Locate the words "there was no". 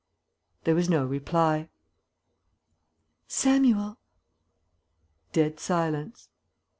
0.63-1.05